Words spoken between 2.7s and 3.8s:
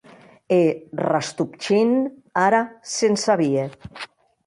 se’n sabie.